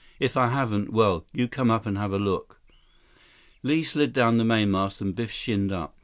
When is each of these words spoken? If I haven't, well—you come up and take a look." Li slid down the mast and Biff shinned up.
If 0.19 0.35
I 0.35 0.47
haven't, 0.47 0.91
well—you 0.91 1.47
come 1.47 1.69
up 1.69 1.85
and 1.85 1.95
take 1.95 2.07
a 2.09 2.15
look." 2.15 2.59
Li 3.61 3.83
slid 3.83 4.13
down 4.13 4.39
the 4.39 4.43
mast 4.65 4.99
and 4.99 5.13
Biff 5.15 5.29
shinned 5.31 5.71
up. 5.71 5.93